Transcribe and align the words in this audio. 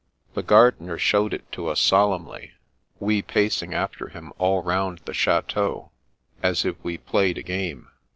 The 0.33 0.41
gardener 0.41 0.97
sho^ved 0.97 1.31
it 1.31 1.51
to 1.51 1.67
us 1.67 1.79
solemnly, 1.79 2.53
we 2.99 3.21
pacing 3.21 3.75
after 3.75 4.07
him 4.09 4.33
all 4.39 4.63
roimd 4.63 5.05
the 5.05 5.13
chateau, 5.13 5.91
as 6.41 6.65
if 6.65 6.75
we 6.83 6.97
played 6.97 7.37
a 7.37 7.43
game. 7.43 7.87